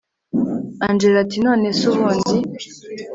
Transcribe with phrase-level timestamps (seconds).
[0.85, 2.35] angella ati nonese ubundi